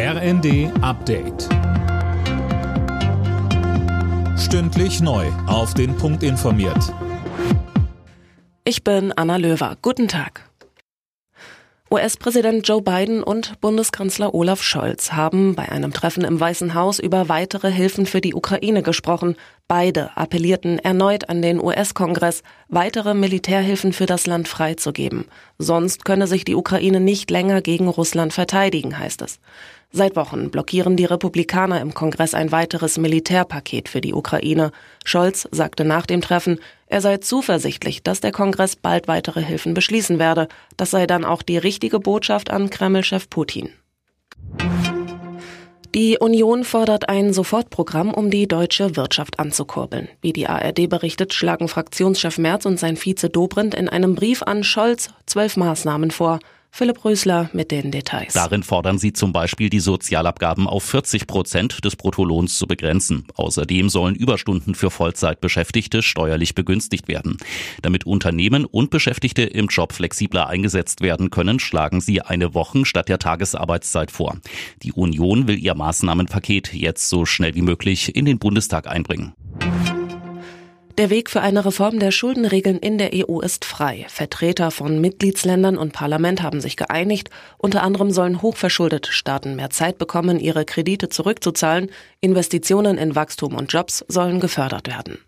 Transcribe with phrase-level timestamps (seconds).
[0.00, 1.48] RND Update.
[4.38, 5.26] Stündlich neu.
[5.48, 6.94] Auf den Punkt informiert.
[8.62, 9.76] Ich bin Anna Löwer.
[9.82, 10.48] Guten Tag.
[11.90, 17.28] US-Präsident Joe Biden und Bundeskanzler Olaf Scholz haben bei einem Treffen im Weißen Haus über
[17.28, 19.34] weitere Hilfen für die Ukraine gesprochen.
[19.68, 25.26] Beide appellierten erneut an den US-Kongress, weitere Militärhilfen für das Land freizugeben.
[25.58, 29.40] Sonst könne sich die Ukraine nicht länger gegen Russland verteidigen, heißt es.
[29.90, 34.72] Seit Wochen blockieren die Republikaner im Kongress ein weiteres Militärpaket für die Ukraine.
[35.04, 40.18] Scholz sagte nach dem Treffen, er sei zuversichtlich, dass der Kongress bald weitere Hilfen beschließen
[40.18, 40.48] werde.
[40.78, 43.68] Das sei dann auch die richtige Botschaft an Kreml-Chef Putin.
[45.94, 50.08] Die Union fordert ein Sofortprogramm, um die deutsche Wirtschaft anzukurbeln.
[50.20, 54.64] Wie die ARD berichtet, schlagen Fraktionschef Merz und sein Vize Dobrindt in einem Brief an
[54.64, 56.40] Scholz zwölf Maßnahmen vor.
[56.70, 58.34] Philipp Rösler mit den Details.
[58.34, 63.26] Darin fordern sie zum Beispiel, die Sozialabgaben auf 40 Prozent des Bruttolohns zu begrenzen.
[63.34, 67.38] Außerdem sollen Überstunden für Vollzeitbeschäftigte steuerlich begünstigt werden.
[67.82, 73.08] Damit Unternehmen und Beschäftigte im Job flexibler eingesetzt werden können, schlagen sie eine Wochen statt
[73.08, 74.38] der Tagesarbeitszeit vor.
[74.82, 79.32] Die Union will ihr Maßnahmenpaket jetzt so schnell wie möglich in den Bundestag einbringen.
[80.98, 84.04] Der Weg für eine Reform der Schuldenregeln in der EU ist frei.
[84.08, 87.30] Vertreter von Mitgliedsländern und Parlament haben sich geeinigt.
[87.56, 91.92] Unter anderem sollen hochverschuldete Staaten mehr Zeit bekommen, ihre Kredite zurückzuzahlen.
[92.20, 95.18] Investitionen in Wachstum und Jobs sollen gefördert werden.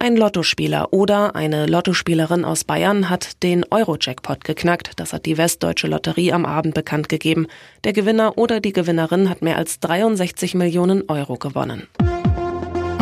[0.00, 4.94] Ein Lottospieler oder eine Lottospielerin aus Bayern hat den Euro-Jackpot geknackt.
[4.96, 7.46] Das hat die Westdeutsche Lotterie am Abend bekannt gegeben.
[7.84, 11.86] Der Gewinner oder die Gewinnerin hat mehr als 63 Millionen Euro gewonnen.